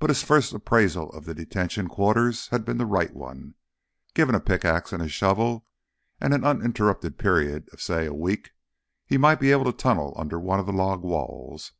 But 0.00 0.10
his 0.10 0.24
first 0.24 0.52
appraisal 0.54 1.08
of 1.10 1.24
the 1.24 1.32
detention 1.32 1.86
quarters 1.86 2.48
had 2.48 2.64
been 2.64 2.78
the 2.78 2.84
right 2.84 3.14
one. 3.14 3.54
Given 4.12 4.34
a 4.34 4.40
pickax 4.40 4.92
and 4.92 5.00
a 5.00 5.06
shovel, 5.08 5.64
and 6.20 6.34
an 6.34 6.42
uninterrupted 6.42 7.16
period 7.16 7.68
of, 7.72 7.80
say, 7.80 8.06
a 8.06 8.12
week, 8.12 8.54
he 9.06 9.16
might 9.18 9.38
be 9.38 9.52
able 9.52 9.66
to 9.66 9.72
tunnel 9.72 10.14
under 10.16 10.40
one 10.40 10.58
of 10.58 10.66
the 10.66 10.72
log 10.72 11.04
walls. 11.04 11.70